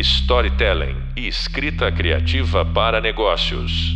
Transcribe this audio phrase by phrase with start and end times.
[0.00, 3.94] storytelling e escrita criativa para negócios.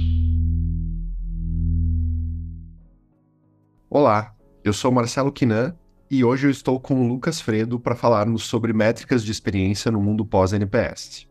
[3.88, 5.74] Olá, eu sou Marcelo Quinan
[6.10, 9.98] e hoje eu estou com o Lucas Fredo para falarmos sobre métricas de experiência no
[10.00, 11.26] mundo pós-NPS.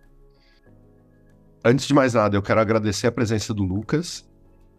[1.63, 4.27] Antes de mais nada, eu quero agradecer a presença do Lucas.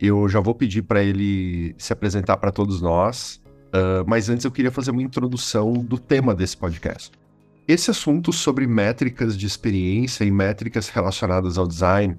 [0.01, 4.51] Eu já vou pedir para ele se apresentar para todos nós, uh, mas antes eu
[4.51, 7.13] queria fazer uma introdução do tema desse podcast.
[7.67, 12.19] Esse assunto sobre métricas de experiência e métricas relacionadas ao design,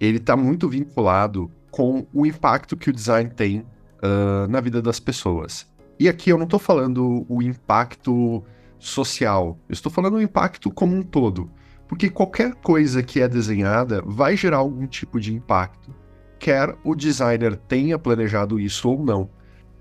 [0.00, 4.98] ele está muito vinculado com o impacto que o design tem uh, na vida das
[4.98, 5.70] pessoas.
[6.00, 8.42] E aqui eu não estou falando o impacto
[8.76, 11.48] social, eu estou falando o impacto como um todo.
[11.86, 15.94] Porque qualquer coisa que é desenhada vai gerar algum tipo de impacto,
[16.40, 19.30] quer o designer tenha planejado isso ou não.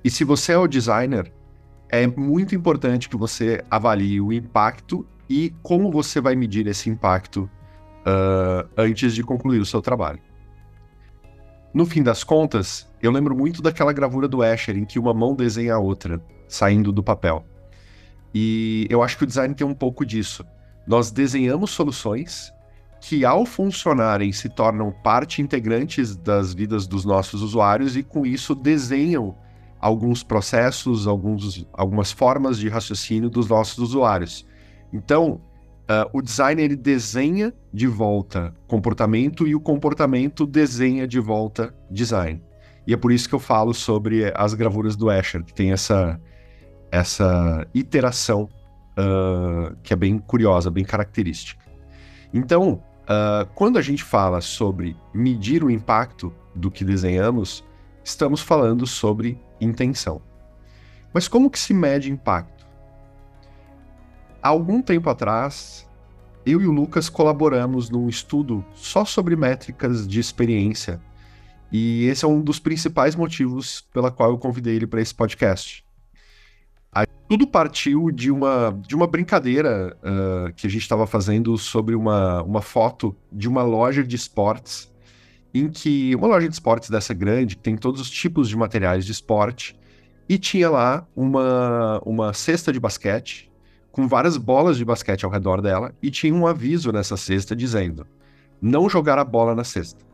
[0.04, 1.34] E se você é o designer,
[1.92, 7.50] é muito importante que você avalie o impacto e como você vai medir esse impacto
[8.02, 10.20] uh, antes de concluir o seu trabalho.
[11.74, 15.36] No fim das contas, eu lembro muito daquela gravura do Escher em que uma mão
[15.36, 17.46] desenha a outra, saindo do papel.
[18.34, 20.46] E eu acho que o design tem um pouco disso.
[20.88, 22.54] Nós desenhamos soluções
[23.02, 28.56] que, ao funcionarem, se tornam parte integrantes das vidas dos nossos usuários e, com isso,
[28.56, 29.36] desenham
[29.82, 34.46] alguns processos, alguns, algumas formas de raciocínio dos nossos usuários.
[34.94, 35.42] Então,
[35.90, 42.44] uh, o design ele desenha de volta comportamento e o comportamento desenha de volta design.
[42.86, 46.20] E é por isso que eu falo sobre as gravuras do Escher, que tem essa,
[46.92, 48.48] essa iteração
[48.98, 51.64] uh, que é bem curiosa, bem característica.
[52.32, 57.64] Então, uh, quando a gente fala sobre medir o impacto do que desenhamos,
[58.04, 60.22] estamos falando sobre intenção.
[61.14, 62.66] Mas como que se mede impacto?
[64.42, 65.88] Há algum tempo atrás,
[66.46, 71.00] eu e o Lucas colaboramos num estudo só sobre métricas de experiência.
[71.72, 75.86] E esse é um dos principais motivos pela qual eu convidei ele para esse podcast.
[77.32, 82.44] Tudo partiu de uma, de uma brincadeira uh, que a gente estava fazendo sobre uma,
[82.44, 84.91] uma foto de uma loja de esportes
[85.54, 89.12] em que uma loja de esportes dessa grande tem todos os tipos de materiais de
[89.12, 89.76] esporte
[90.28, 93.52] e tinha lá uma, uma cesta de basquete
[93.92, 98.08] com várias bolas de basquete ao redor dela e tinha um aviso nessa cesta dizendo
[98.62, 100.06] não jogar a bola na cesta.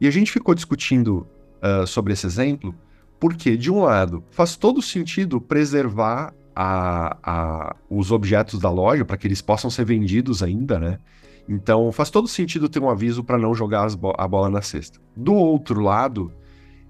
[0.00, 1.26] E a gente ficou discutindo
[1.60, 2.74] uh, sobre esse exemplo
[3.20, 9.16] porque, de um lado, faz todo sentido preservar a, a, os objetos da loja para
[9.16, 10.98] que eles possam ser vendidos ainda, né?
[11.48, 15.00] Então faz todo sentido ter um aviso para não jogar bo a bola na cesta.
[15.16, 16.32] Do outro lado,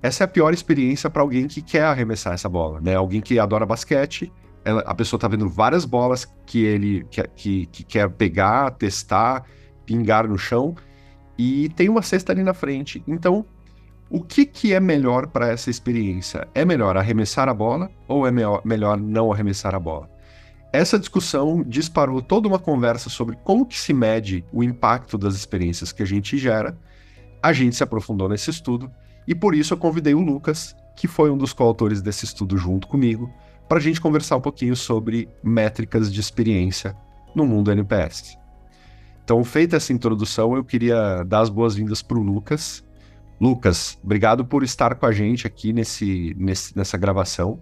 [0.03, 2.95] essa é a pior experiência para alguém que quer arremessar essa bola, né?
[2.95, 4.33] Alguém que adora basquete,
[4.65, 9.45] ela, a pessoa está vendo várias bolas que ele que, que, que quer pegar, testar,
[9.87, 10.75] pingar no chão
[11.39, 13.03] e tem uma cesta ali na frente.
[13.07, 13.45] Então,
[14.11, 16.47] o que, que é melhor para essa experiência?
[16.55, 20.12] É melhor arremessar a bola ou é melhor não arremessar a bola?
[20.72, 25.93] Essa discussão disparou toda uma conversa sobre como que se mede o impacto das experiências
[25.93, 26.78] que a gente gera.
[27.43, 28.91] A gente se aprofundou nesse estudo
[29.28, 32.88] e por isso eu convidei o Lucas, que foi um dos coautores desse estudo junto
[32.88, 33.31] comigo,
[33.69, 36.97] para a gente conversar um pouquinho sobre métricas de experiência
[37.34, 38.38] no mundo NPS.
[39.25, 42.82] Então, feita essa introdução, eu queria dar as boas-vindas para o Lucas.
[43.41, 47.61] Lucas, obrigado por estar com a gente aqui nesse, nesse, nessa gravação.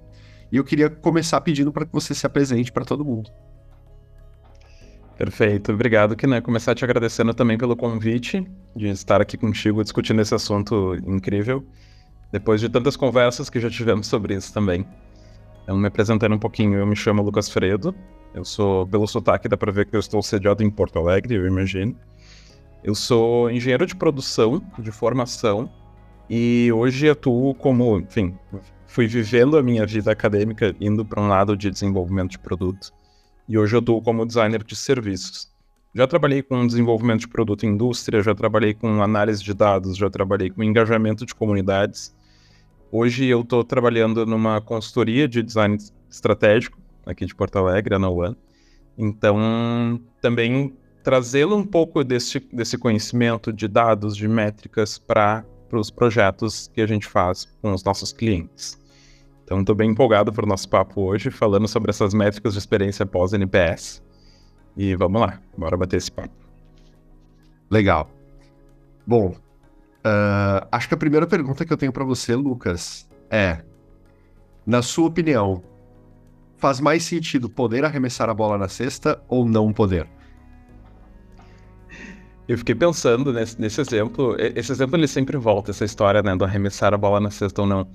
[0.52, 3.30] E eu queria começar pedindo para que você se apresente para todo mundo.
[5.16, 6.40] Perfeito, obrigado, Kiné.
[6.40, 11.62] Começar te agradecendo também pelo convite de estar aqui contigo discutindo esse assunto incrível,
[12.32, 14.86] depois de tantas conversas que já tivemos sobre isso também.
[15.66, 17.94] Eu me apresentando um pouquinho, eu me chamo Lucas Fredo,
[18.32, 21.46] eu sou, pelo sotaque dá para ver que eu estou sediado em Porto Alegre, eu
[21.46, 21.94] imagino.
[22.82, 25.70] Eu sou engenheiro de produção, de formação,
[26.30, 28.38] e hoje atuo como, enfim,
[28.90, 32.92] fui vivendo a minha vida acadêmica indo para um lado de desenvolvimento de produto.
[33.48, 35.48] E hoje eu estou como designer de serviços.
[35.94, 40.10] Já trabalhei com desenvolvimento de produto em indústria, já trabalhei com análise de dados, já
[40.10, 42.12] trabalhei com engajamento de comunidades.
[42.90, 45.78] Hoje eu estou trabalhando numa consultoria de design
[46.10, 46.76] estratégico
[47.06, 48.36] aqui de Porto Alegre, a No
[48.98, 56.68] Então, também trazê-lo um pouco desse, desse conhecimento de dados, de métricas para os projetos
[56.74, 58.79] que a gente faz com os nossos clientes.
[59.50, 63.04] Então, estou bem empolgado para o nosso papo hoje, falando sobre essas métricas de experiência
[63.04, 64.00] pós-NPS.
[64.76, 66.30] E vamos lá, bora bater esse papo.
[67.68, 68.08] Legal.
[69.04, 73.64] Bom, uh, acho que a primeira pergunta que eu tenho para você, Lucas, é:
[74.64, 75.64] na sua opinião,
[76.56, 80.06] faz mais sentido poder arremessar a bola na cesta ou não poder?
[82.46, 84.36] Eu fiquei pensando nesse, nesse, exemplo.
[84.38, 86.36] Esse exemplo ele sempre volta, essa história, né?
[86.36, 87.88] Do arremessar a bola na cesta ou não.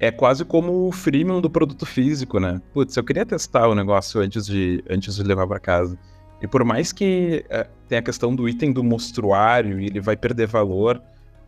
[0.00, 2.60] É quase como o freemium do produto físico, né?
[2.72, 5.98] Putz, eu queria testar o negócio antes de, antes de levar para casa.
[6.40, 10.16] E por mais que é, tenha a questão do item do mostruário e ele vai
[10.16, 11.02] perder valor,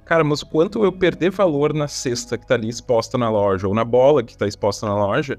[0.04, 3.66] cara, mas o quanto eu perder valor na cesta que tá ali exposta na loja,
[3.66, 5.38] ou na bola que tá exposta na loja,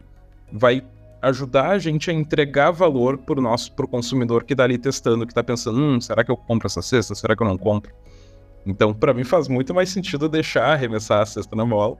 [0.51, 0.83] vai
[1.21, 5.33] ajudar a gente a entregar valor pro nosso pro consumidor que tá ali testando, que
[5.33, 7.13] tá pensando, hum, será que eu compro essa cesta?
[7.13, 7.93] Será que eu não compro?
[8.65, 11.97] Então, para mim faz muito mais sentido deixar arremessar a cesta na bola.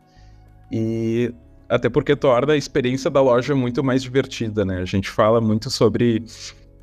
[0.72, 1.34] E
[1.70, 4.80] até porque torna a experiência da loja muito mais divertida, né?
[4.82, 6.24] A gente fala muito sobre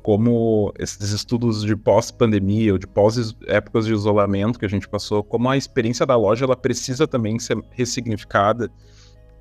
[0.01, 5.49] como esses estudos de pós-pandemia ou de pós-épocas de isolamento que a gente passou, como
[5.49, 8.69] a experiência da loja ela precisa também ser ressignificada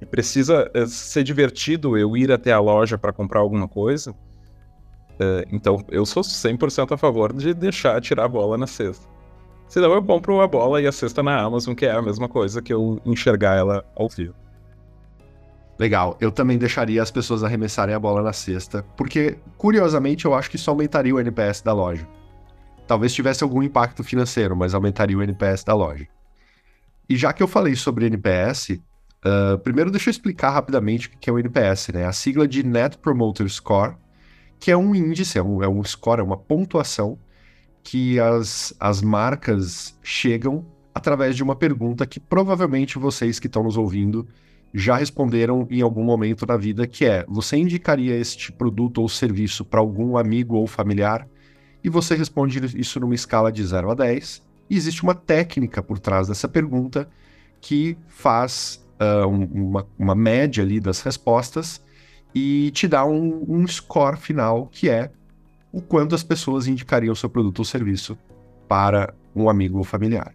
[0.00, 5.46] e precisa eh, ser divertido eu ir até a loja para comprar alguma coisa, uh,
[5.50, 9.06] então eu sou 100% a favor de deixar tirar a bola na cesta.
[9.70, 12.60] Senão eu compro a bola e a cesta na Amazon, que é a mesma coisa
[12.60, 14.34] que eu enxergar ela ao vivo.
[15.78, 20.50] Legal, eu também deixaria as pessoas arremessarem a bola na cesta, porque, curiosamente, eu acho
[20.50, 22.06] que isso aumentaria o NPS da loja.
[22.84, 26.06] Talvez tivesse algum impacto financeiro, mas aumentaria o NPS da loja.
[27.08, 28.80] E já que eu falei sobre NPS,
[29.20, 32.06] Uh, primeiro, deixa eu explicar rapidamente o que é o NPS, né?
[32.06, 33.94] A sigla de Net Promoter Score,
[34.58, 37.18] que é um índice, é um, é um score, é uma pontuação
[37.82, 43.76] que as, as marcas chegam através de uma pergunta que provavelmente vocês que estão nos
[43.76, 44.26] ouvindo
[44.72, 49.64] já responderam em algum momento da vida, que é: você indicaria este produto ou serviço
[49.64, 51.26] para algum amigo ou familiar?
[51.82, 54.42] E você responde isso numa escala de 0 a 10.
[54.68, 57.08] E existe uma técnica por trás dessa pergunta
[57.60, 61.82] que faz uh, uma, uma, média ali das respostas
[62.34, 65.10] e te dá um, um score final que é
[65.72, 68.18] o quanto as pessoas indicariam seu produto ou serviço
[68.68, 70.34] para um amigo ou familiar.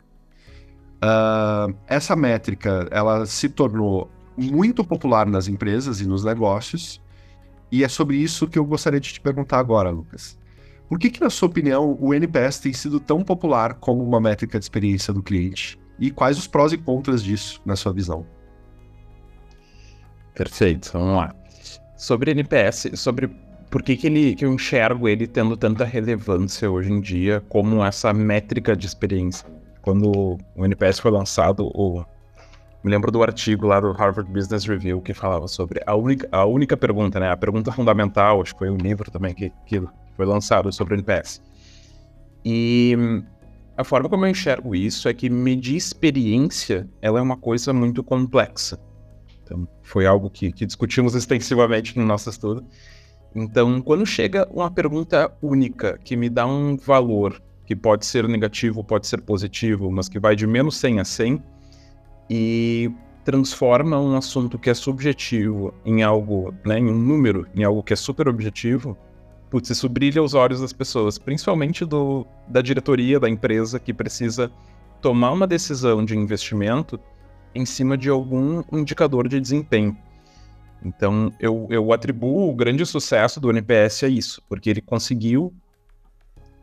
[0.98, 7.02] Uh, essa métrica ela se tornou muito popular nas empresas e nos negócios
[7.72, 10.38] e é sobre isso que eu gostaria de te perguntar agora, Lucas.
[10.88, 14.60] Por que, que, na sua opinião, o NPS tem sido tão popular como uma métrica
[14.60, 15.80] de experiência do cliente?
[16.00, 18.26] E quais os prós e contras disso, na sua visão?
[20.36, 21.36] Perfeito, vamos lá.
[21.98, 23.30] Sobre NPS, sobre
[23.70, 27.84] por que, que, ele, que eu enxergo ele tendo tanta relevância hoje em dia como
[27.84, 29.48] essa métrica de experiência.
[29.82, 32.04] Quando o NPS foi lançado, o,
[32.84, 36.46] me lembro do artigo lá do Harvard Business Review que falava sobre a única, a
[36.46, 37.32] única pergunta, né?
[37.32, 39.82] A pergunta fundamental, acho que foi um livro também que, que
[40.16, 41.42] foi lançado sobre o NPS.
[42.46, 42.96] E
[43.76, 48.04] a forma como eu enxergo isso é que medir experiência ela é uma coisa muito
[48.04, 48.80] complexa.
[49.44, 52.64] Então, foi algo que, que discutimos extensivamente no nosso estudo.
[53.36, 58.82] Então, quando chega uma pergunta única que me dá um valor, que pode ser negativo,
[58.82, 61.44] pode ser positivo, mas que vai de menos 100 a 100,
[62.30, 62.90] e
[63.26, 67.92] transforma um assunto que é subjetivo em algo, né, em um número, em algo que
[67.92, 68.98] é super objetivo,
[69.50, 74.50] putz, isso brilha os olhos das pessoas, principalmente do, da diretoria da empresa que precisa
[75.02, 77.00] tomar uma decisão de investimento
[77.54, 79.98] em cima de algum indicador de desempenho.
[80.86, 85.52] Então, eu, eu atribuo o grande sucesso do NPS a isso, porque ele conseguiu,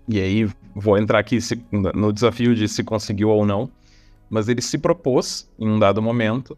[0.09, 3.69] e aí vou entrar aqui se, no desafio de se conseguiu ou não,
[4.31, 6.57] mas ele se propôs, em um dado momento,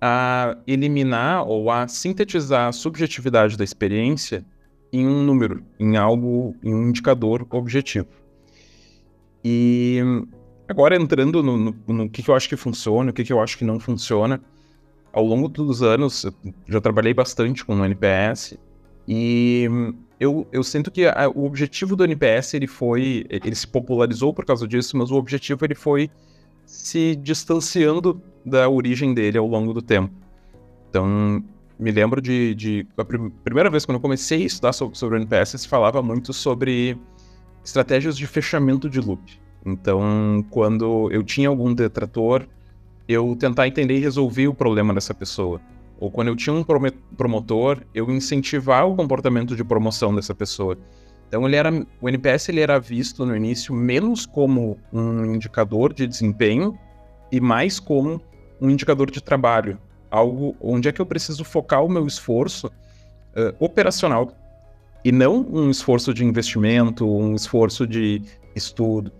[0.00, 4.44] a eliminar ou a sintetizar a subjetividade da experiência
[4.90, 8.08] em um número, em algo, em um indicador objetivo.
[9.44, 10.00] E
[10.72, 13.40] Agora, entrando no, no, no que, que, eu acho que funciona, o que, que eu
[13.40, 14.40] acho que não funciona,
[15.12, 16.26] ao longo dos anos,
[16.66, 18.58] já trabalhei bastante com o NPS
[19.06, 19.68] e
[20.18, 24.44] eu, eu sinto que a, o objetivo do NPS ele foi, ele se popularizou por
[24.44, 26.10] causa disso, mas o objetivo ele foi
[26.64, 30.14] se distanciando da origem dele ao longo do tempo.
[30.88, 31.42] Então,
[31.78, 35.16] me lembro de, de a prim primeira vez quando eu comecei a estudar sobre, sobre
[35.16, 36.96] o NPS, se falava muito sobre
[37.64, 39.40] estratégias de fechamento de loop.
[39.64, 42.46] Então, quando eu tinha algum detrator,
[43.08, 45.60] eu tentar entender e resolver o problema dessa pessoa.
[45.98, 46.64] Ou quando eu tinha um
[47.16, 50.76] promotor, eu incentivar o comportamento de promoção dessa pessoa.
[51.28, 56.06] Então, ele era, o NPS ele era visto no início menos como um indicador de
[56.06, 56.78] desempenho
[57.30, 58.20] e mais como
[58.60, 59.78] um indicador de trabalho.
[60.10, 64.30] Algo onde é que eu preciso focar o meu esforço uh, operacional
[65.04, 68.22] e não um esforço de investimento, um esforço de
[68.54, 69.12] estudo.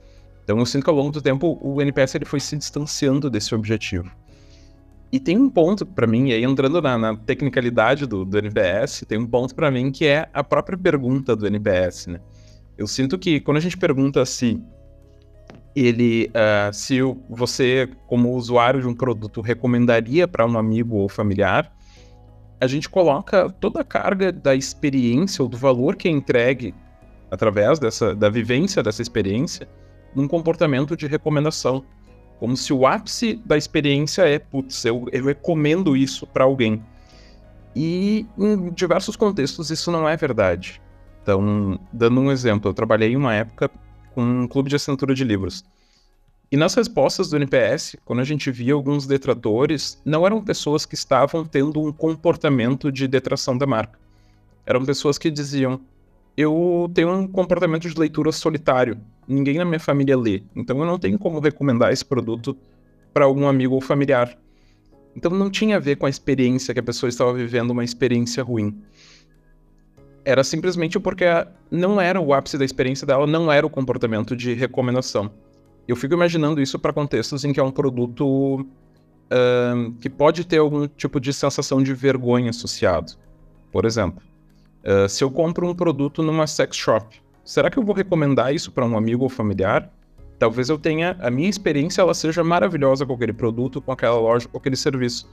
[0.53, 3.55] Então eu sinto que ao longo do tempo o NPS ele foi se distanciando desse
[3.55, 4.15] objetivo.
[5.11, 9.07] E tem um ponto para mim, e aí entrando na, na tecnicalidade do, do, NPS,
[9.09, 12.21] tem um ponto para mim que é a própria pergunta do NPS, né?
[12.77, 14.63] Eu sinto que quando a gente pergunta se
[15.75, 16.99] ele, uh, se
[17.31, 21.75] você, como usuário de um produto, recomendaria para um amigo ou familiar,
[22.61, 26.75] a gente coloca toda a carga da experiência ou do valor que é entregue
[27.31, 29.67] através dessa, da vivência dessa experiência
[30.15, 31.85] num comportamento de recomendação.
[32.39, 36.83] Como se o ápice da experiência é, putz, eu, eu recomendo isso para alguém.
[37.75, 40.81] E em diversos contextos isso não é verdade.
[41.23, 43.71] Então, dando um exemplo, eu trabalhei em uma época
[44.15, 45.65] com um clube de assinatura de livros.
[46.51, 50.95] E nas respostas do NPS, quando a gente via alguns detratores, não eram pessoas que
[50.95, 53.99] estavam tendo um comportamento de detração da marca.
[54.67, 55.81] Eram pessoas que diziam:
[56.37, 60.99] Eu tenho um comportamento de leitura solitário, ninguém na minha família lê, então eu não
[60.99, 62.57] tenho como recomendar esse produto
[63.13, 64.37] para algum amigo ou familiar.
[65.15, 68.43] Então não tinha a ver com a experiência que a pessoa estava vivendo uma experiência
[68.43, 68.83] ruim.
[70.25, 71.25] Era simplesmente porque
[71.71, 75.31] não era o ápice da experiência dela, não era o comportamento de recomendação.
[75.87, 78.61] Eu fico imaginando isso para contextos em que é um produto
[79.33, 83.13] uh, que pode ter algum tipo de sensação de vergonha associado.
[83.71, 84.23] Por exemplo,
[84.85, 88.71] uh, se eu compro um produto numa sex shop, será que eu vou recomendar isso
[88.73, 89.91] para um amigo ou familiar?
[90.39, 94.49] Talvez eu tenha a minha experiência ela seja maravilhosa com aquele produto, com aquela loja,
[94.49, 95.29] com aquele serviço.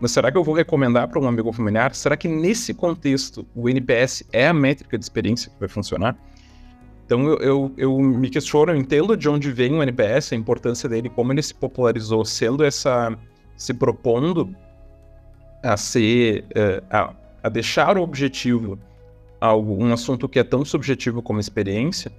[0.00, 1.94] Mas será que eu vou recomendar para um amigo ou familiar?
[1.94, 6.16] Será que nesse contexto o NPS é a métrica de experiência que vai funcionar?
[7.06, 10.88] Então eu, eu, eu, me questiono, eu entendo de onde vem o NPS, a importância
[10.88, 13.16] dele, como ele se popularizou, sendo essa.
[13.56, 14.52] se propondo
[15.62, 16.46] a ser.
[16.50, 18.78] Uh, a, a, deixar o objetivo
[19.42, 22.12] algo, um assunto que é tão subjetivo como experiência,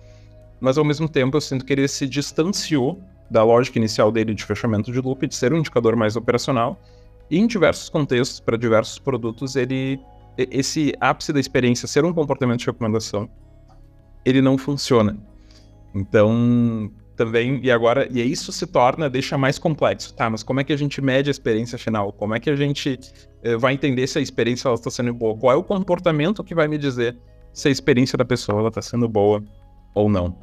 [0.59, 3.01] mas ao mesmo tempo eu sinto que ele se distanciou
[3.31, 6.79] da lógica inicial dele de fechamento de loop, de ser um indicador mais operacional,
[7.31, 9.99] e em diversos contextos, para diversos produtos, ele.
[10.37, 13.29] esse ápice da experiência ser um comportamento de recomendação
[14.25, 15.17] ele não funciona.
[15.93, 20.13] Então, também, e agora, e isso se torna, deixa mais complexo.
[20.13, 22.11] Tá, mas como é que a gente mede a experiência final?
[22.11, 22.99] Como é que a gente
[23.43, 25.37] eh, vai entender se a experiência está sendo boa?
[25.37, 27.17] Qual é o comportamento que vai me dizer
[27.51, 29.43] se a experiência da pessoa está sendo boa
[29.93, 30.35] ou não?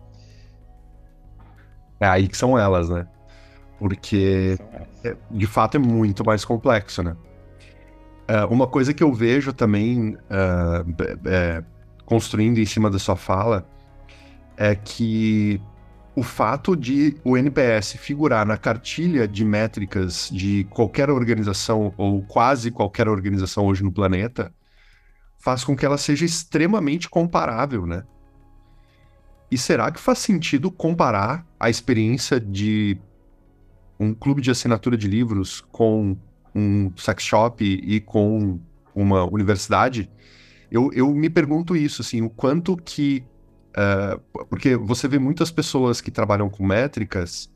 [2.01, 3.07] É aí que são elas, né?
[3.79, 4.59] Porque,
[5.05, 7.17] é, de fato, é muito mais complexo, né?
[8.31, 11.65] Uh, uma coisa que eu vejo também uh, é,
[12.07, 13.67] construindo em cima da sua fala
[14.57, 15.61] é que
[16.15, 22.71] o fato de o NPS figurar na cartilha de métricas de qualquer organização ou quase
[22.71, 24.53] qualquer organização hoje no planeta
[25.39, 28.05] faz com que ela seja extremamente comparável, né?
[29.51, 32.97] E será que faz sentido comparar a experiência de
[33.99, 36.17] um clube de assinatura de livros com
[36.55, 38.61] um sex shop e com
[38.95, 40.11] uma universidade?
[40.71, 43.25] Eu, eu me pergunto isso, assim, o quanto que.
[43.71, 47.51] Uh, porque você vê muitas pessoas que trabalham com métricas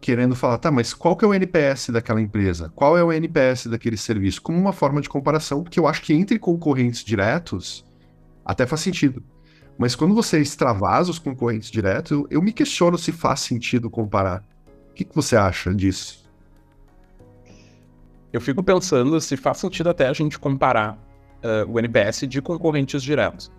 [0.00, 2.72] querendo falar, tá, mas qual que é o NPS daquela empresa?
[2.74, 4.42] Qual é o NPS daquele serviço?
[4.42, 7.86] Como uma forma de comparação, porque eu acho que entre concorrentes diretos
[8.44, 9.22] até faz sentido.
[9.78, 14.42] Mas quando você extravasa os concorrentes diretos, eu, eu me questiono se faz sentido comparar.
[14.90, 16.28] O que, que você acha disso?
[18.32, 20.98] Eu fico pensando se faz sentido até a gente comparar
[21.44, 23.52] uh, o NPS de concorrentes diretos.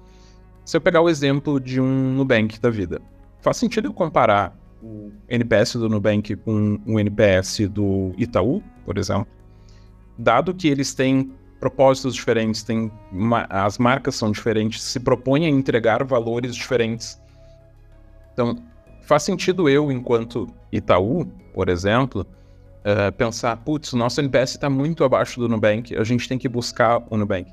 [0.65, 3.01] Se eu pegar o exemplo de um Nubank da vida,
[3.41, 9.27] faz sentido eu comparar o NPS do Nubank com o NPS do Itaú, por exemplo?
[10.17, 12.91] Dado que eles têm propósitos diferentes, têm
[13.50, 17.22] as marcas são diferentes, se propõem a entregar valores diferentes.
[18.34, 18.58] Então,
[19.03, 22.25] faz sentido eu, enquanto Itaú, por exemplo,
[22.82, 26.50] uh, pensar, putz, o nosso NPS está muito abaixo do Nubank, a gente tem que
[26.50, 27.50] buscar o Nubank.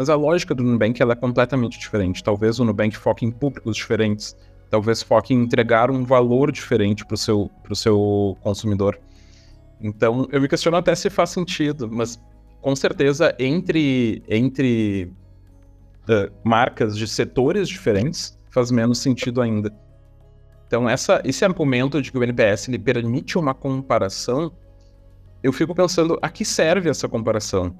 [0.00, 2.24] Mas a lógica do Nubank ela é completamente diferente.
[2.24, 4.34] Talvez o Nubank foque em públicos diferentes,
[4.70, 8.98] talvez foque em entregar um valor diferente para o seu, seu consumidor.
[9.78, 12.18] Então, eu me questiono até se faz sentido, mas
[12.62, 15.12] com certeza entre, entre
[16.08, 19.70] uh, marcas de setores diferentes faz menos sentido ainda.
[20.66, 24.50] Então, essa, esse argumento de que o NPS ele permite uma comparação,
[25.42, 27.76] eu fico pensando a que serve essa comparação?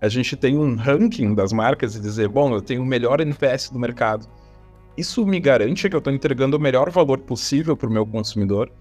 [0.00, 3.70] A gente tem um ranking das marcas e dizer, bom, eu tenho o melhor NPS
[3.70, 4.26] do mercado.
[4.96, 8.72] Isso me garante que eu estou entregando o melhor valor possível para o meu consumidor.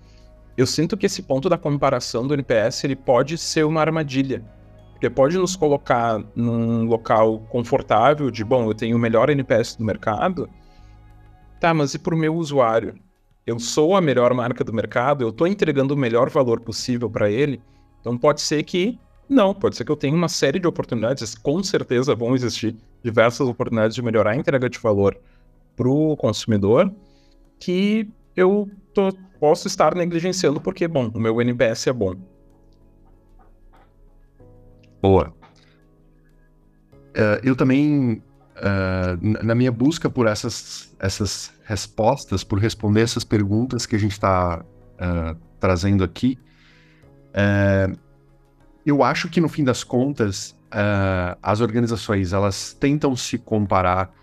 [0.57, 4.43] Eu sinto que esse ponto da comparação do NPS ele pode ser uma armadilha,
[4.91, 9.83] porque pode nos colocar num local confortável de, bom, eu tenho o melhor NPS do
[9.83, 10.49] mercado.
[11.59, 12.95] Tá, mas e para o meu usuário?
[13.45, 17.29] Eu sou a melhor marca do mercado, eu estou entregando o melhor valor possível para
[17.29, 17.61] ele.
[17.99, 21.61] Então pode ser que não, pode ser que eu tenha uma série de oportunidades, com
[21.61, 25.15] certeza vão existir diversas oportunidades de melhorar a entrega de valor
[25.75, 26.91] para o consumidor,
[27.59, 32.15] que eu tô, posso estar negligenciando porque, bom, o meu NPS é bom.
[34.99, 35.31] Boa.
[37.09, 38.23] Uh, eu também,
[38.57, 44.13] uh, na minha busca por essas, essas respostas, por responder essas perguntas que a gente
[44.13, 46.37] está uh, trazendo aqui,
[48.85, 50.55] eu acho que no fim das contas,
[51.41, 54.13] as organizações elas tentam se comparar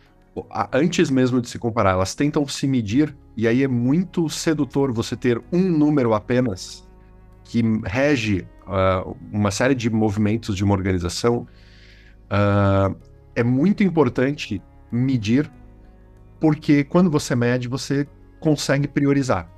[0.72, 5.16] antes mesmo de se comparar, elas tentam se medir, e aí é muito sedutor você
[5.16, 6.86] ter um número apenas
[7.44, 11.46] que rege uh, uma série de movimentos de uma organização.
[12.26, 12.96] Uh,
[13.34, 14.60] é muito importante
[14.90, 15.50] medir,
[16.40, 18.06] porque quando você mede, você
[18.40, 19.48] consegue priorizar,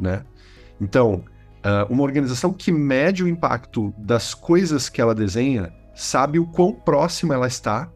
[0.00, 0.24] né?
[0.80, 1.24] Então,
[1.64, 6.72] uh, uma organização que mede o impacto das coisas que ela desenha sabe o quão
[6.72, 7.90] próxima ela está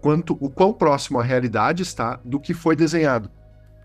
[0.00, 3.30] quanto o quão próximo à realidade está do que foi desenhado.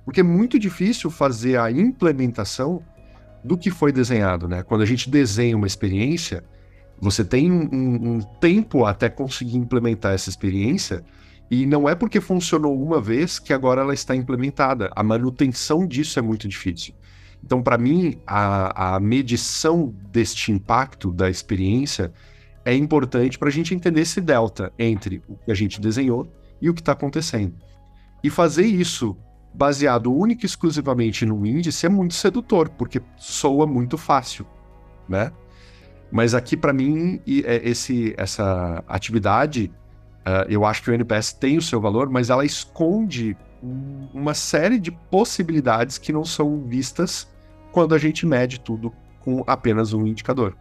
[0.03, 2.83] Porque é muito difícil fazer a implementação
[3.41, 4.61] do que foi desenhado, né?
[4.63, 6.43] Quando a gente desenha uma experiência,
[6.99, 11.05] você tem um, um tempo até conseguir implementar essa experiência,
[11.49, 14.91] e não é porque funcionou uma vez que agora ela está implementada.
[14.95, 16.93] A manutenção disso é muito difícil.
[17.43, 22.11] Então, para mim, a, a medição deste impacto da experiência
[22.65, 26.27] é importante para a gente entender esse delta entre o que a gente desenhou
[26.61, 27.55] e o que está acontecendo.
[28.23, 29.17] E fazer isso
[29.53, 34.45] baseado única e exclusivamente no índice é muito sedutor, porque soa muito fácil,
[35.07, 35.31] né?
[36.11, 39.71] Mas aqui, para mim, é, esse, essa atividade,
[40.25, 44.79] uh, eu acho que o NPS tem o seu valor, mas ela esconde uma série
[44.79, 47.27] de possibilidades que não são vistas
[47.71, 50.55] quando a gente mede tudo com apenas um indicador.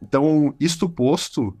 [0.00, 1.56] Então, isto posto,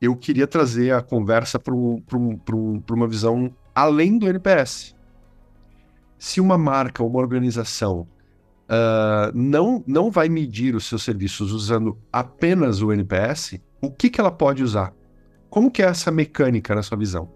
[0.00, 4.94] eu queria trazer a conversa para uma visão além do NPS.
[6.18, 8.06] Se uma marca, uma organização
[8.68, 14.20] uh, não, não vai medir os seus serviços usando apenas o NPS, o que, que
[14.20, 14.92] ela pode usar?
[15.48, 17.32] Como que é essa mecânica na sua visão?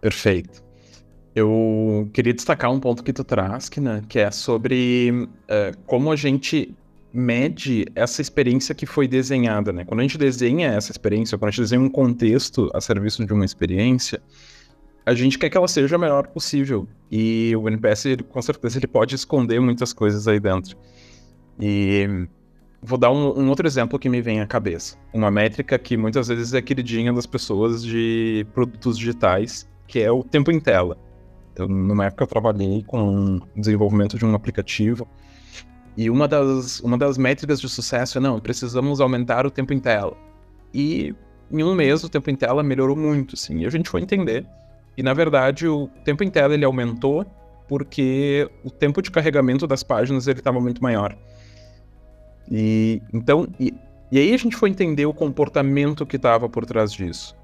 [0.00, 0.64] Perfeito.
[1.34, 6.16] Eu queria destacar um ponto que tu traz, né, que é sobre uh, como a
[6.16, 6.74] gente
[7.12, 9.84] mede essa experiência que foi desenhada, né?
[9.84, 13.32] Quando a gente desenha essa experiência, quando a gente desenha um contexto a serviço de
[13.32, 14.20] uma experiência,
[15.04, 16.86] a gente quer que ela seja a melhor possível.
[17.10, 20.76] E o NPS, ele, com certeza, ele pode esconder muitas coisas aí dentro.
[21.60, 22.28] E
[22.82, 24.98] vou dar um, um, outro exemplo que me vem à cabeça.
[25.14, 30.22] Uma métrica que muitas vezes é queridinha das pessoas de produtos digitais, que é o
[30.22, 30.96] tempo em tela.
[31.52, 35.08] Então, numa época eu trabalhei com desenvolvimento de um aplicativo
[35.96, 39.80] e uma das, uma das métricas de sucesso é, não, precisamos aumentar o tempo em
[39.80, 40.14] tela.
[40.74, 41.14] E
[41.50, 44.46] em um mês o tempo em tela melhorou muito, assim, e a gente foi entender.
[44.96, 47.24] E na verdade o tempo em tela ele aumentou
[47.66, 51.16] porque o tempo de carregamento das páginas ele estava muito maior.
[52.50, 53.74] E então, e,
[54.12, 57.34] e aí a gente foi entender o comportamento que estava por trás disso.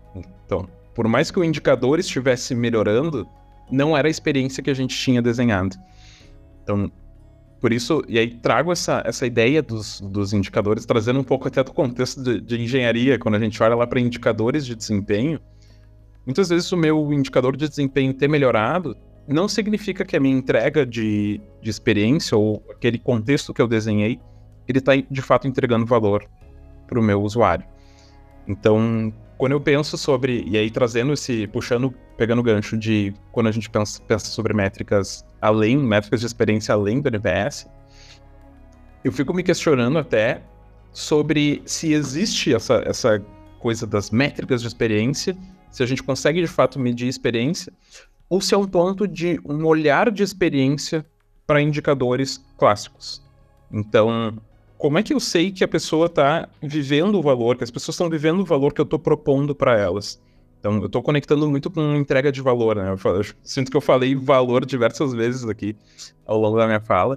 [0.45, 3.27] Então, por mais que o indicador estivesse melhorando,
[3.71, 5.77] não era a experiência que a gente tinha desenhado.
[6.63, 6.91] Então,
[7.61, 11.63] por isso, e aí trago essa, essa ideia dos, dos indicadores, trazendo um pouco até
[11.63, 15.41] do contexto de, de engenharia, quando a gente olha lá para indicadores de desempenho.
[16.27, 20.85] Muitas vezes o meu indicador de desempenho ter melhorado não significa que a minha entrega
[20.85, 24.21] de, de experiência ou aquele contexto que eu desenhei,
[24.67, 26.29] ele está de fato entregando valor
[26.87, 27.65] para o meu usuário.
[28.47, 33.49] Então, quando eu penso sobre, e aí trazendo esse, puxando, pegando o gancho de quando
[33.49, 37.69] a gente pensa, pensa sobre métricas além, métricas de experiência além do NPS,
[39.03, 40.43] eu fico me questionando até
[40.93, 43.21] sobre se existe essa, essa
[43.59, 45.37] coisa das métricas de experiência,
[45.73, 47.73] se a gente consegue de fato medir experiência,
[48.29, 51.05] ou se é um ponto de um olhar de experiência
[51.49, 53.21] para indicadores clássicos.
[53.73, 54.39] Então,
[54.83, 57.95] como é que eu sei que a pessoa está vivendo o valor, que as pessoas
[57.95, 60.21] estão vivendo o valor que eu estou propondo para elas?
[60.59, 62.91] Então, eu estou conectando muito com entrega de valor, né?
[62.91, 65.77] Eu, falo, eu, sinto que eu falei valor diversas vezes aqui
[66.27, 67.17] ao longo da minha fala,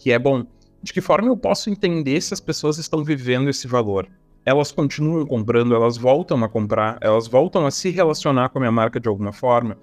[0.00, 0.44] que é bom.
[0.82, 4.08] De que forma eu posso entender se as pessoas estão vivendo esse valor?
[4.44, 8.72] Elas continuam comprando, elas voltam a comprar, elas voltam a se relacionar com a minha
[8.72, 9.78] marca de alguma forma,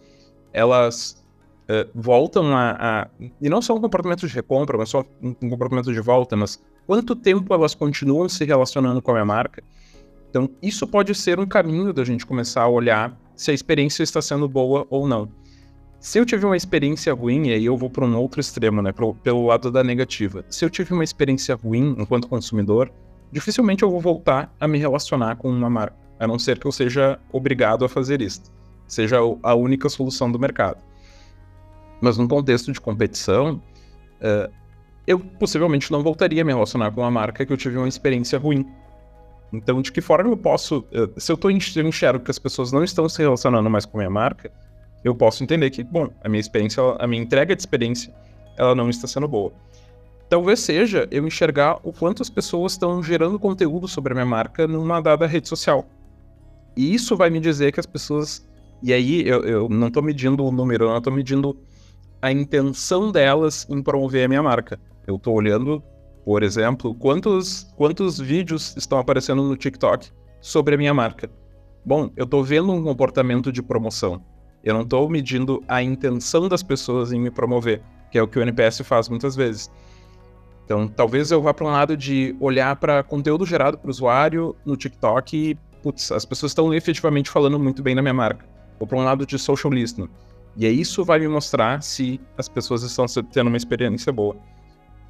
[0.51, 1.23] elas
[1.69, 3.07] uh, voltam a, a,
[3.39, 6.61] E não só um comportamento de recompra, mas só um, um comportamento de volta, mas
[6.85, 9.63] quanto tempo elas continuam se relacionando com a minha marca?
[10.29, 14.21] Então, isso pode ser um caminho da gente começar a olhar se a experiência está
[14.21, 15.29] sendo boa ou não.
[15.99, 18.91] Se eu tive uma experiência ruim, e aí eu vou para um outro extremo, né,
[18.91, 20.43] pro, pelo lado da negativa.
[20.49, 22.91] Se eu tive uma experiência ruim enquanto consumidor,
[23.31, 26.71] dificilmente eu vou voltar a me relacionar com uma marca, a não ser que eu
[26.71, 28.41] seja obrigado a fazer isso,
[28.87, 30.77] seja a única solução do mercado.
[32.01, 33.61] Mas num contexto de competição,
[34.19, 34.51] uh,
[35.05, 38.39] eu possivelmente não voltaria a me relacionar com uma marca que eu tive uma experiência
[38.39, 38.65] ruim.
[39.51, 40.79] Então, de que forma eu posso.
[40.91, 43.97] Uh, se eu, tô, eu enxergo que as pessoas não estão se relacionando mais com
[43.97, 44.51] a minha marca,
[45.03, 48.13] eu posso entender que, bom, a minha experiência, a minha entrega de experiência,
[48.57, 49.51] ela não está sendo boa.
[50.29, 54.67] Talvez seja eu enxergar o quanto as pessoas estão gerando conteúdo sobre a minha marca
[54.67, 55.85] numa dada rede social.
[56.75, 58.47] E isso vai me dizer que as pessoas.
[58.81, 61.55] E aí eu, eu não estou medindo o número, eu não estou medindo
[62.21, 64.79] a intenção delas em promover a minha marca.
[65.05, 65.83] Eu estou olhando,
[66.23, 71.29] por exemplo, quantos, quantos vídeos estão aparecendo no TikTok sobre a minha marca.
[71.85, 74.23] Bom, eu estou vendo um comportamento de promoção.
[74.63, 78.39] Eu não estou medindo a intenção das pessoas em me promover, que é o que
[78.39, 79.69] o NPS faz muitas vezes.
[80.63, 84.55] Então, talvez eu vá para um lado de olhar para conteúdo gerado para o usuário
[84.65, 88.45] no TikTok e, putz, as pessoas estão efetivamente falando muito bem da minha marca.
[88.79, 90.07] Ou para um lado de social listening.
[90.55, 94.37] E aí isso vai me mostrar se as pessoas estão tendo uma experiência boa.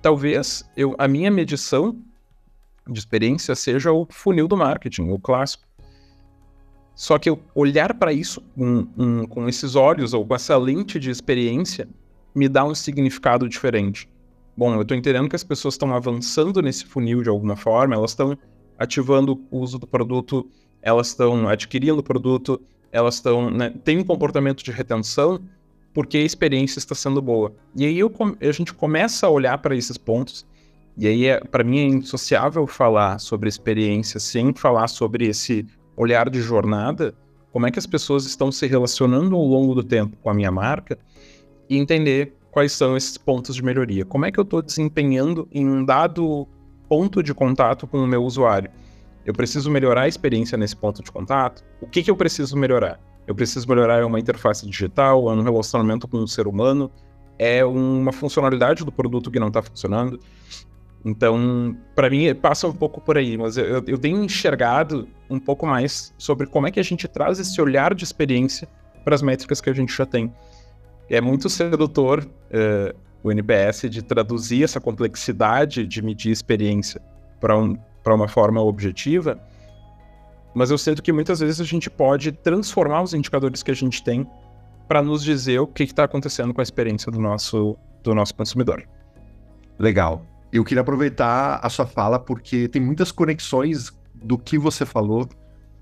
[0.04, 1.98] Talvez eu, a minha medição
[2.86, 5.64] de experiência seja o funil do marketing, o clássico.
[6.94, 11.00] Só que eu olhar para isso com, um, com esses olhos ou com essa lente
[11.00, 11.88] de experiência
[12.36, 14.10] me dá um significado diferente.
[14.58, 18.12] Bom, eu estou entendendo que as pessoas estão avançando nesse funil de alguma forma, elas
[18.12, 18.38] estão
[18.78, 20.46] ativando o uso do produto,
[20.82, 22.62] elas estão adquirindo o produto,
[22.92, 23.50] elas estão.
[23.50, 25.40] Né, tem um comportamento de retenção
[25.94, 27.54] porque a experiência está sendo boa.
[27.76, 30.46] E aí eu, a gente começa a olhar para esses pontos,
[30.98, 36.30] e aí é, para mim é indissociável falar sobre experiência sem falar sobre esse olhar
[36.30, 37.16] de jornada,
[37.52, 40.52] como é que as pessoas estão se relacionando ao longo do tempo com a minha
[40.52, 40.98] marca
[41.70, 44.06] e entender quais são esses pontos de melhoria.
[44.06, 46.48] Como é que eu estou desempenhando em um dado
[46.88, 48.70] ponto de contato com o meu usuário?
[49.26, 51.64] Eu preciso melhorar a experiência nesse ponto de contato?
[51.82, 53.00] O que, que eu preciso melhorar?
[53.26, 56.92] Eu preciso melhorar uma interface digital, um relacionamento com o ser humano,
[57.40, 60.20] é uma funcionalidade do produto que não está funcionando.
[61.06, 65.66] Então, para mim, passa um pouco por aí, mas eu, eu, tenho enxergado um pouco
[65.66, 68.70] mais sobre como é que a gente traz esse olhar de experiência
[69.04, 70.32] para as métricas que a gente já tem
[71.10, 77.02] é muito sedutor uh, o NPS de traduzir essa complexidade de medir experiência
[77.40, 79.40] para um, uma forma objetiva,
[80.54, 84.04] mas eu sinto que muitas vezes a gente pode transformar os indicadores que a gente
[84.04, 84.28] tem
[84.88, 88.84] para nos dizer o que está acontecendo com a experiência do nosso, do nosso consumidor.
[89.80, 90.26] Legal.
[90.52, 95.28] Eu queria aproveitar a sua fala porque tem muitas conexões do que você falou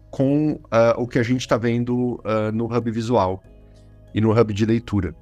[0.09, 0.59] com uh,
[0.97, 3.43] o que a gente está vendo uh, no Hub Visual
[4.13, 5.15] e no hub de leitura.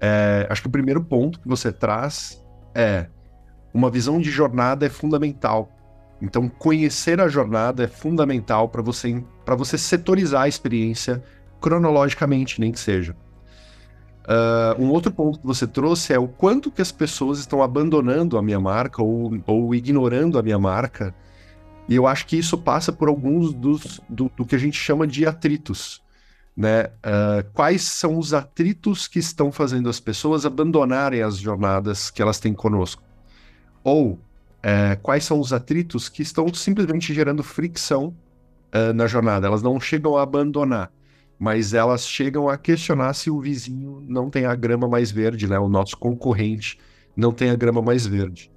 [0.00, 2.42] É, acho que o primeiro ponto que você traz
[2.74, 3.06] é
[3.72, 5.70] uma visão de jornada é fundamental.
[6.22, 11.22] Então, conhecer a jornada é fundamental para você, você setorizar a experiência
[11.60, 13.16] cronologicamente, nem que seja.
[14.22, 18.38] Uh, um outro ponto que você trouxe é o quanto que as pessoas estão abandonando
[18.38, 21.12] a minha marca ou, ou ignorando a minha marca.
[21.88, 25.06] E eu acho que isso passa por alguns dos, do, do que a gente chama
[25.06, 26.00] de atritos
[26.56, 26.84] né?
[26.84, 32.38] Uh, quais são os atritos que estão fazendo as pessoas abandonarem as jornadas que elas
[32.38, 33.02] têm conosco?
[33.82, 34.20] Ou
[34.64, 38.14] uh, quais são os atritos que estão simplesmente gerando fricção
[38.74, 39.46] uh, na jornada?
[39.46, 40.92] Elas não chegam a abandonar,
[41.38, 45.58] mas elas chegam a questionar se o vizinho não tem a grama mais verde, né?
[45.58, 46.78] O nosso concorrente
[47.16, 48.50] não tem a grama mais verde.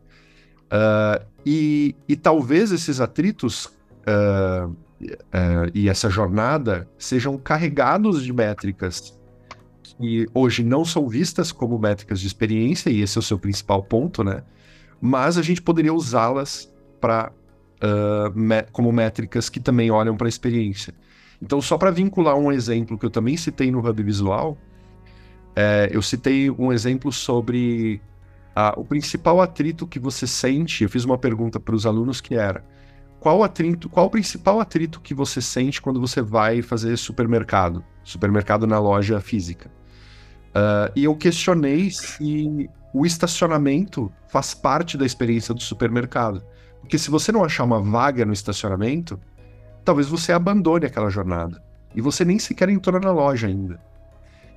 [1.45, 3.65] E, e, talvez esses atritos
[4.07, 4.75] uh,
[5.73, 9.17] e essa jornada sejam carregados de métricas
[9.83, 13.83] que hoje não são vistas como métricas de experiência, e esse é o seu principal
[13.83, 14.43] ponto, né?
[15.05, 16.67] Mas a gente poderia usá-las
[16.99, 17.31] para
[17.75, 20.95] uh, como métricas que também olham para a experiência.
[21.39, 24.57] Então, só para vincular um exemplo que eu também citei no Hub Visual,
[25.55, 28.01] é, eu citei um exemplo sobre
[28.75, 30.83] o principal atrito que você sente.
[30.83, 32.65] Eu fiz uma pergunta para os alunos que era:
[33.19, 37.83] qual atrito, qual o principal atrito que você sente quando você vai fazer supermercado?
[38.03, 39.69] Supermercado na loja física.
[40.55, 46.41] Uh, e eu questionei se o estacionamento faz parte da experiência do supermercado.
[46.79, 49.19] Porque se você não achar uma vaga no estacionamento,
[49.83, 51.61] talvez você abandone aquela jornada.
[51.93, 53.81] E você nem sequer entrou na loja ainda.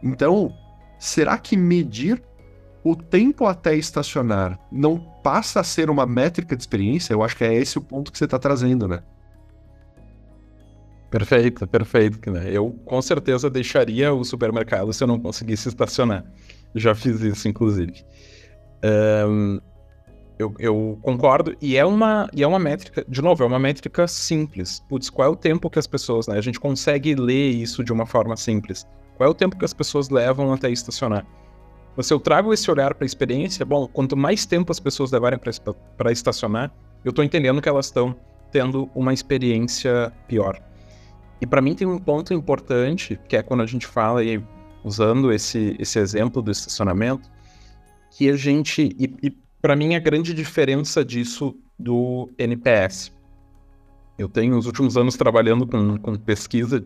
[0.02, 0.52] Então,
[1.00, 2.22] será que medir
[2.84, 7.44] o tempo até estacionar não passa a ser uma métrica de experiência, eu acho que
[7.44, 9.02] é esse o ponto que você está trazendo, né?
[11.10, 12.30] Perfeito, perfeito.
[12.30, 12.50] Né?
[12.52, 16.24] Eu com certeza deixaria o supermercado se eu não conseguisse estacionar.
[16.74, 18.04] Já fiz isso, inclusive.
[19.28, 19.60] Um,
[20.38, 24.06] eu, eu, concordo, e é, uma, e é uma métrica, de novo, é uma métrica
[24.06, 24.80] simples.
[24.88, 26.38] Putz, qual é o tempo que as pessoas, né?
[26.38, 28.86] A gente consegue ler isso de uma forma simples.
[29.16, 31.26] Qual é o tempo que as pessoas levam até estacionar?
[32.00, 35.40] Se eu trago esse olhar para a experiência, bom, quanto mais tempo as pessoas levarem
[35.96, 36.72] para estacionar,
[37.04, 38.14] eu estou entendendo que elas estão
[38.52, 40.67] tendo uma experiência pior.
[41.40, 44.42] E para mim tem um ponto importante, que é quando a gente fala, e
[44.83, 47.31] usando esse, esse exemplo do estacionamento,
[48.11, 48.94] que a gente.
[48.98, 53.12] E, e para mim a grande diferença disso do NPS.
[54.18, 56.85] Eu tenho os últimos anos trabalhando com, com pesquisa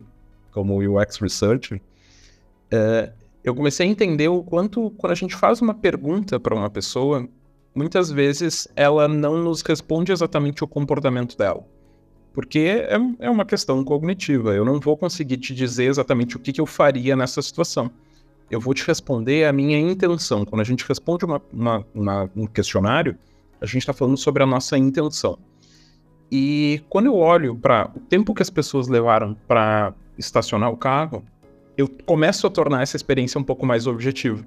[0.51, 1.81] como UX Researcher.
[2.71, 3.13] É,
[3.43, 7.27] eu comecei a entender o quanto, quando a gente faz uma pergunta para uma pessoa,
[7.75, 11.67] muitas vezes ela não nos responde exatamente o comportamento dela.
[12.33, 14.55] Porque é, é uma questão cognitiva.
[14.55, 17.91] Eu não vou conseguir te dizer exatamente o que, que eu faria nessa situação.
[18.51, 20.45] Eu vou te responder a minha intenção.
[20.45, 23.17] Quando a gente responde uma, uma, uma, um questionário,
[23.61, 25.39] a gente está falando sobre a nossa intenção.
[26.31, 31.23] E quando eu olho para o tempo que as pessoas levaram para estacionar o carro,
[31.77, 34.45] eu começo a tornar essa experiência um pouco mais objetiva.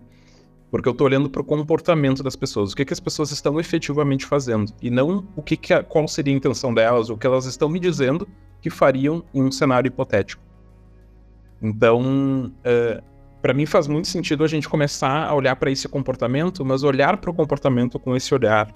[0.75, 3.57] Porque eu estou olhando para o comportamento das pessoas, o que, que as pessoas estão
[3.61, 7.25] efetivamente fazendo, e não o que, que a, qual seria a intenção delas, o que
[7.25, 8.27] elas estão me dizendo
[8.61, 10.43] que fariam em um cenário hipotético.
[11.61, 13.01] Então, uh, é,
[13.41, 17.15] para mim faz muito sentido a gente começar a olhar para esse comportamento, mas olhar
[17.15, 18.67] para o comportamento com esse olhar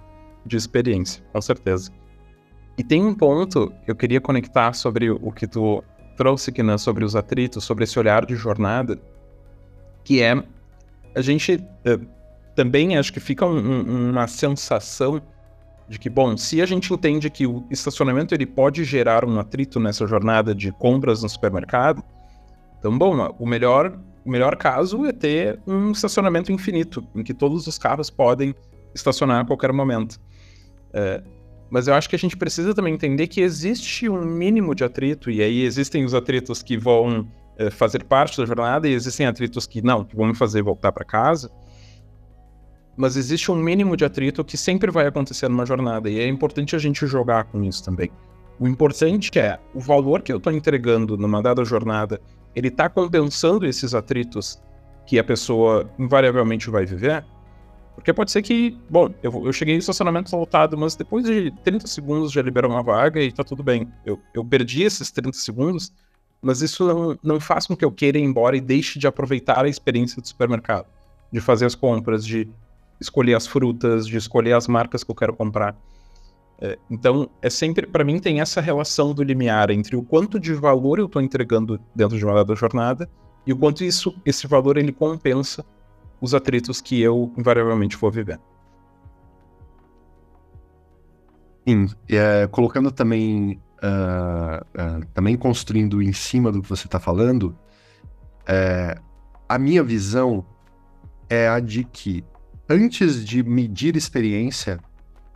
[0.46, 1.92] de experiência, com certeza.
[2.78, 5.84] E tem um ponto que eu queria conectar sobre o que tu
[6.16, 8.98] trouxe, aqui, né, sobre os atritos, sobre esse olhar de jornada,
[10.06, 10.42] que é
[11.16, 12.08] a gente uh,
[12.56, 15.22] também acho que fica um, um, uma sensação
[15.88, 19.80] de que, bom, se a gente entende que o estacionamento ele pode gerar um atrito
[19.80, 22.04] nessa jornada de compras no supermercado,
[22.78, 27.68] então, bom, o melhor, o melhor caso é ter um estacionamento infinito, em que todos
[27.68, 28.56] os carros podem
[28.94, 30.20] estacionar a qualquer momento.
[30.90, 31.28] Uh,
[31.70, 35.30] mas eu acho que a gente precisa também entender que existe um mínimo de atrito,
[35.30, 37.28] e aí existem os atritos que vão
[37.60, 40.94] é, fazer parte da jornada, e existem atritos que não, que vão me fazer voltar
[40.94, 41.52] para casa.
[42.96, 46.76] Mas existe um mínimo de atrito que sempre vai acontecer numa jornada, e é importante
[46.76, 48.10] a gente jogar com isso também.
[48.58, 52.20] O importante é o valor que eu estou entregando numa dada jornada,
[52.56, 54.62] ele está compensando esses atritos
[55.06, 57.26] que a pessoa invariavelmente vai viver?
[57.96, 61.88] Porque pode ser que, bom, eu, eu cheguei em estacionamento lotado, mas depois de 30
[61.88, 63.92] segundos já liberou uma vaga e tá tudo bem.
[64.06, 65.92] Eu, eu perdi esses 30 segundos,
[66.42, 69.64] mas isso não, não faz com que eu queira ir embora e deixe de aproveitar
[69.64, 70.88] a experiência do supermercado,
[71.32, 72.48] de fazer as compras, de
[73.00, 75.76] escolher as frutas, de escolher as marcas que eu quero comprar.
[76.62, 80.54] É, então, é sempre, para mim, tem essa relação do limiar entre o quanto de
[80.54, 83.10] valor eu estou entregando dentro de uma dada jornada
[83.46, 85.66] e o quanto isso, esse valor ele compensa
[86.22, 88.40] os atritos que eu invariavelmente vou viver.
[91.68, 97.58] Sim, é, colocando também, uh, também construindo em cima do que você está falando,
[98.48, 98.98] é,
[99.48, 100.46] a minha visão
[101.30, 102.24] é a de que
[102.68, 104.80] antes de medir experiência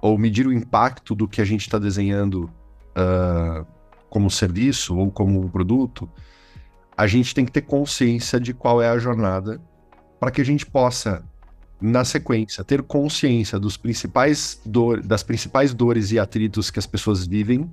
[0.02, 2.50] ou medir o impacto do que a gente está desenhando
[2.98, 3.66] uh,
[4.10, 6.10] como serviço ou como produto,
[6.96, 9.62] a gente tem que ter consciência de qual é a jornada
[10.20, 11.24] para que a gente possa,
[11.82, 17.26] na sequência, ter consciência dos principais dor, das principais dores e atritos que as pessoas
[17.26, 17.70] vivem,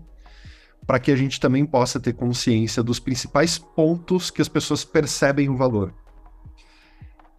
[0.87, 5.49] para que a gente também possa ter consciência dos principais pontos que as pessoas percebem
[5.49, 5.95] o valor.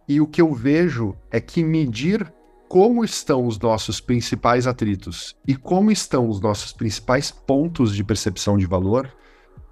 [0.08, 2.32] E o que eu vejo é que medir
[2.68, 8.56] como estão os nossos principais atritos e como estão os nossos principais pontos de percepção
[8.56, 9.14] de valor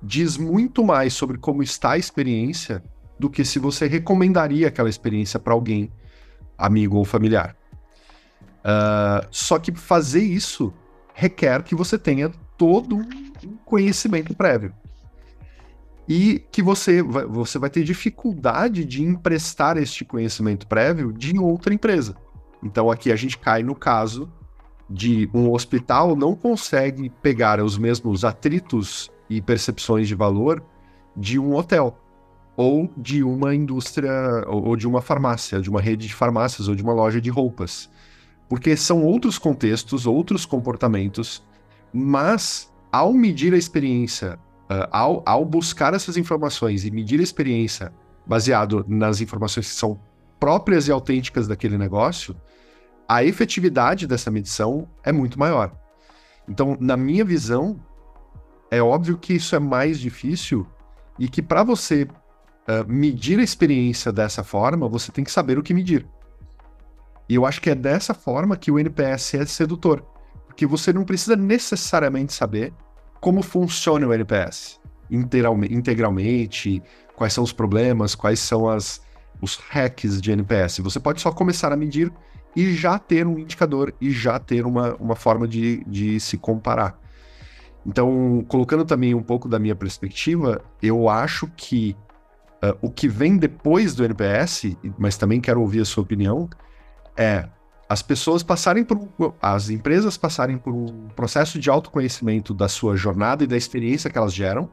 [0.03, 2.83] diz muito mais sobre como está a experiência
[3.19, 5.91] do que se você recomendaria aquela experiência para alguém,
[6.57, 7.57] amigo ou familiar.
[8.61, 10.73] Uh, só que fazer isso
[11.15, 13.30] requer que você tenha todo um
[13.65, 14.73] conhecimento prévio.
[16.09, 21.73] E que você vai, você vai ter dificuldade de emprestar este conhecimento prévio de outra
[21.73, 22.17] empresa.
[22.63, 24.31] Então aqui a gente cai no caso
[24.89, 30.61] de um hospital não consegue pegar os mesmos atritos e percepções de valor
[31.17, 31.97] de um hotel
[32.57, 34.13] ou de uma indústria,
[34.47, 37.89] ou de uma farmácia, de uma rede de farmácias, ou de uma loja de roupas.
[38.51, 41.43] Porque são outros contextos, outros comportamentos,
[41.91, 44.39] mas ao medir a experiência,
[44.71, 47.93] uh, ao, ao buscar essas informações e medir a experiência
[48.27, 50.01] baseado nas informações que são
[50.39, 52.35] próprias e autênticas daquele negócio,
[53.09, 55.73] a efetividade dessa medição é muito maior.
[56.49, 57.79] Então, na minha visão,
[58.71, 60.67] é óbvio que isso é mais difícil
[61.19, 65.63] e que para você uh, medir a experiência dessa forma, você tem que saber o
[65.63, 66.07] que medir.
[67.29, 70.05] E eu acho que é dessa forma que o NPS é sedutor.
[70.61, 72.75] Porque você não precisa necessariamente saber
[73.19, 74.79] como funciona o NPS
[75.11, 76.83] integralmente,
[77.17, 79.01] quais são os problemas, quais são as,
[79.41, 80.81] os hacks de NPS.
[80.81, 82.13] Você pode só começar a medir
[82.55, 87.01] e já ter um indicador e já ter uma, uma forma de, de se comparar.
[87.87, 91.97] Então, colocando também um pouco da minha perspectiva, eu acho que
[92.63, 96.51] uh, o que vem depois do NPS, mas também quero ouvir a sua opinião,
[97.17, 97.49] é
[97.91, 103.43] as pessoas passarem por as empresas passarem por um processo de autoconhecimento da sua jornada
[103.43, 104.71] e da experiência que elas geram,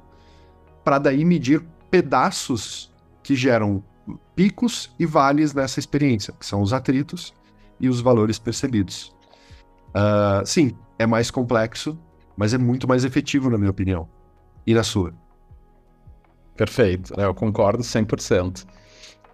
[0.83, 3.83] para daí medir pedaços que geram
[4.35, 7.33] picos e vales nessa experiência, que são os atritos
[7.79, 9.15] e os valores percebidos.
[9.87, 11.97] Uh, sim, é mais complexo,
[12.37, 14.07] mas é muito mais efetivo, na minha opinião.
[14.63, 15.11] E na sua?
[16.55, 18.63] Perfeito, eu concordo 100%.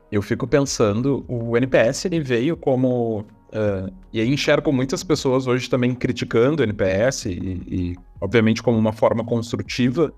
[0.09, 3.25] Eu fico pensando, o NPS ele veio como.
[3.53, 8.79] Uh, e aí enxergo muitas pessoas hoje também criticando o NPS, e, e, obviamente como
[8.79, 10.11] uma forma construtiva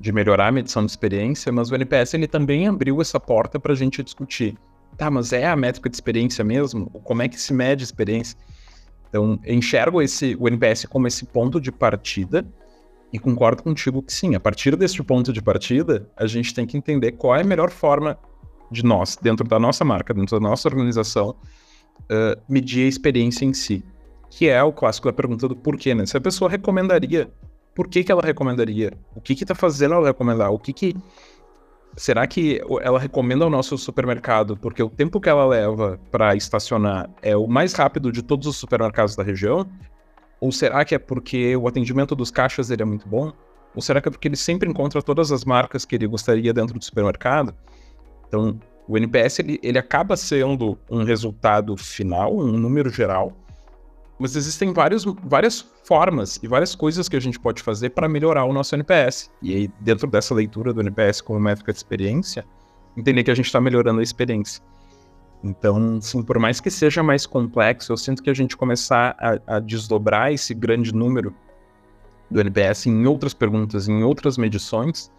[0.00, 3.74] de melhorar a medição de experiência, mas o NPS ele também abriu essa porta para
[3.74, 4.56] a gente discutir.
[4.96, 6.88] Tá, mas é a métrica de experiência mesmo?
[7.04, 8.36] Como é que se mede experiência?
[9.10, 12.46] Então, enxergo esse, o NPS como esse ponto de partida
[13.12, 16.78] e concordo contigo que sim, a partir deste ponto de partida, a gente tem que
[16.78, 18.18] entender qual é a melhor forma
[18.70, 21.36] de nós, dentro da nossa marca, dentro da nossa organização,
[22.04, 23.84] uh, medir a experiência em si.
[24.28, 26.06] Que é o clássico da pergunta do porquê, né?
[26.06, 27.30] Se a pessoa recomendaria,
[27.74, 28.92] por que, que ela recomendaria?
[29.14, 30.52] O que que tá fazendo ela recomendar?
[30.52, 30.96] O que que...
[31.96, 37.10] Será que ela recomenda o nosso supermercado porque o tempo que ela leva para estacionar
[37.20, 39.68] é o mais rápido de todos os supermercados da região?
[40.40, 43.32] Ou será que é porque o atendimento dos caixas ele é muito bom?
[43.74, 46.78] Ou será que é porque ele sempre encontra todas as marcas que ele gostaria dentro
[46.78, 47.54] do supermercado?
[48.26, 48.58] Então,
[48.90, 53.32] o NPS ele, ele acaba sendo um resultado final, um número geral,
[54.18, 58.44] mas existem vários, várias formas e várias coisas que a gente pode fazer para melhorar
[58.46, 59.30] o nosso NPS.
[59.40, 62.44] E aí, dentro dessa leitura do NPS como métrica de experiência,
[62.96, 64.60] entender que a gente está melhorando a experiência.
[65.42, 69.56] Então, sim, por mais que seja mais complexo, eu sinto que a gente começar a,
[69.56, 71.32] a desdobrar esse grande número
[72.28, 75.12] do NPS em outras perguntas, em outras medições,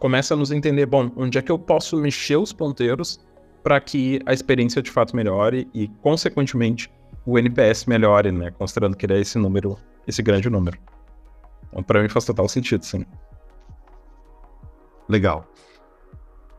[0.00, 3.20] começa a nos entender, bom, onde é que eu posso mexer os ponteiros
[3.62, 6.90] para que a experiência de fato melhore e, consequentemente,
[7.26, 8.50] o NPS melhore, né?
[8.50, 10.78] Considerando que ele é esse número, esse grande número.
[11.68, 13.04] Então, para mim faz total sentido, sim.
[15.06, 15.46] Legal.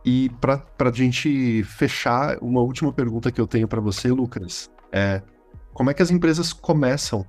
[0.06, 5.20] E para a gente fechar, uma última pergunta que eu tenho para você, Lucas, é
[5.74, 7.26] como é que as empresas começam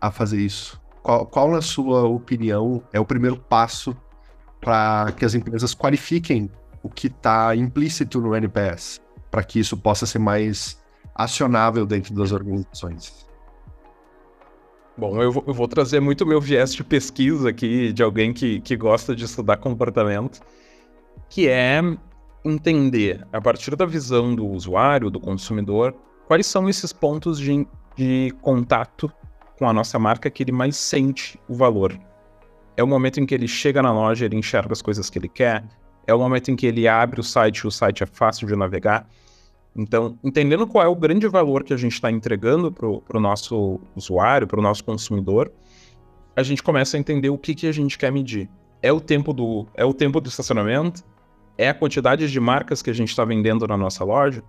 [0.00, 0.80] a fazer isso?
[1.02, 3.94] Qual, qual, na sua opinião, é o primeiro passo
[4.64, 6.50] para que as empresas qualifiquem
[6.82, 9.00] o que está implícito no NPS,
[9.30, 10.82] para que isso possa ser mais
[11.14, 13.28] acionável dentro das organizações?
[14.96, 18.60] Bom, eu vou, eu vou trazer muito meu viés de pesquisa aqui, de alguém que,
[18.60, 20.40] que gosta de estudar comportamento,
[21.28, 21.80] que é
[22.44, 25.94] entender, a partir da visão do usuário, do consumidor,
[26.26, 29.12] quais são esses pontos de, de contato
[29.58, 31.98] com a nossa marca que ele mais sente o valor
[32.76, 35.28] é o momento em que ele chega na loja, ele enxerga as coisas que ele
[35.28, 35.64] quer.
[36.06, 38.56] É o momento em que ele abre o site e o site é fácil de
[38.56, 39.08] navegar.
[39.76, 43.80] Então, entendendo qual é o grande valor que a gente está entregando para o nosso
[43.96, 45.50] usuário, para o nosso consumidor,
[46.36, 48.48] a gente começa a entender o que, que a gente quer medir.
[48.82, 51.02] É o tempo do, é o tempo do estacionamento?
[51.56, 54.42] É a quantidade de marcas que a gente está vendendo na nossa loja?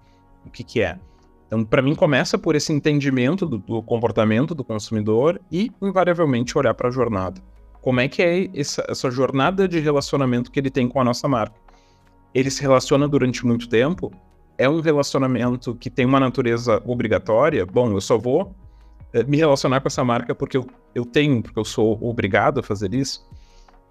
[0.46, 1.00] O que, que é?
[1.48, 6.74] Então, para mim, começa por esse entendimento do, do comportamento do consumidor e, invariavelmente, olhar
[6.74, 7.42] para a jornada
[7.86, 11.28] como é que é essa, essa jornada de relacionamento que ele tem com a nossa
[11.28, 11.56] marca.
[12.34, 14.12] Ele se relaciona durante muito tempo,
[14.58, 17.64] é um relacionamento que tem uma natureza obrigatória.
[17.64, 18.56] Bom, eu só vou
[19.14, 22.64] é, me relacionar com essa marca porque eu, eu tenho, porque eu sou obrigado a
[22.64, 23.24] fazer isso.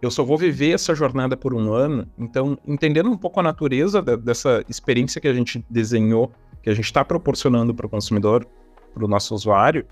[0.03, 2.05] Eu só vou viver essa jornada por um ano.
[2.19, 6.33] Então, entendendo um pouco a natureza de, dessa experiência que a gente desenhou,
[6.65, 8.45] que a gente está proporcionando para o consumidor,
[8.93, 9.87] para o nosso usuário,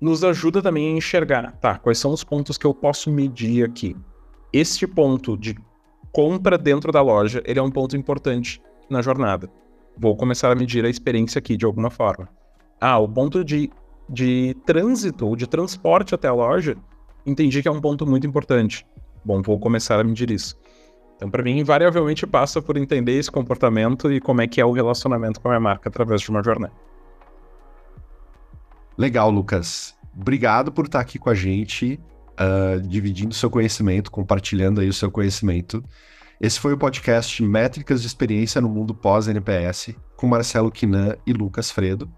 [0.00, 3.96] nos ajuda também a enxergar, tá, quais são os pontos que eu posso medir aqui.
[4.52, 5.56] Este ponto de
[6.12, 9.50] compra dentro da loja, ele é um ponto importante na jornada.
[9.96, 12.28] Vou começar a medir a experiência aqui de alguma forma.
[12.80, 13.70] Ah, o ponto de,
[14.08, 16.76] de trânsito ou de transporte até a loja,
[17.26, 18.86] entendi que é um ponto muito importante.
[19.24, 20.56] Bom, vou começar a medir isso.
[21.16, 24.70] Então, para mim, invariavelmente passa por entender esse comportamento e como é que é o
[24.70, 26.72] relacionamento com a minha marca através de uma jornada.
[28.98, 29.94] Legal, Lucas.
[30.12, 32.00] Obrigado por estar aqui com a gente,
[32.32, 35.84] uh, dividindo seu conhecimento, compartilhando aí o seu conhecimento.
[36.40, 41.70] Esse foi o podcast Métricas de Experiência no Mundo Pós-NPS, com Marcelo Quinan e Lucas
[41.70, 42.10] Fredo.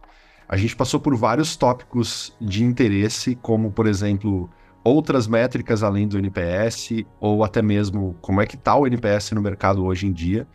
[0.48, 4.48] A gente passou por vários tópicos de interesse, como, por exemplo,
[4.82, 9.42] outras métricas além do NPS, ou até mesmo como é que está o NPS no
[9.42, 10.48] mercado hoje em dia.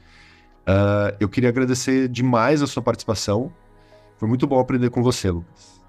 [0.68, 3.54] Uh, eu queria agradecer demais a sua participação.
[4.18, 5.85] Foi muito bom aprender com você, Lucas.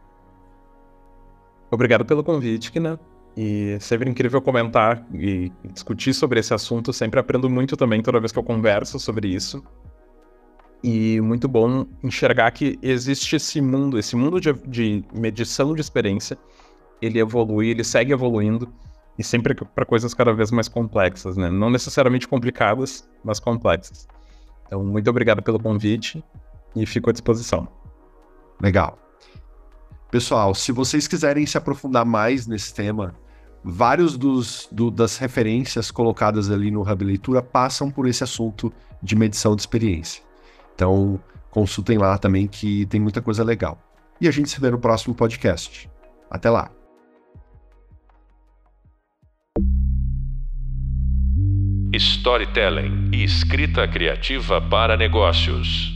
[1.71, 2.99] Obrigado pelo convite, Kina.
[3.37, 6.93] E sempre incrível comentar e discutir sobre esse assunto.
[6.93, 9.63] Sempre aprendo muito também toda vez que eu converso sobre isso.
[10.83, 16.39] E muito bom enxergar que existe esse mundo, esse mundo de, de medição de experiência.
[17.03, 18.73] Ele evolui, ele segue evoluindo
[19.19, 21.51] e sempre para coisas cada vez mais complexas, né?
[21.51, 24.07] Não necessariamente complicadas, mas complexas.
[24.67, 26.25] Então, muito obrigado pelo convite
[26.75, 27.69] e fico à disposição.
[28.61, 28.99] Legal.
[30.11, 33.15] Pessoal, se vocês quiserem se aprofundar mais nesse tema,
[33.63, 39.17] vários dos, do, das referências colocadas ali no Hub Leitura passam por esse assunto de
[39.17, 40.23] medição de experiência.
[40.75, 43.79] Então, consultem lá também que tem muita coisa legal.
[44.21, 45.91] E a gente se vê no próximo podcast.
[46.31, 46.71] Até lá!
[51.93, 55.96] Storytelling e escrita criativa para negócios.